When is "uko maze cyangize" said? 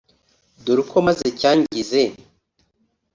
0.83-2.01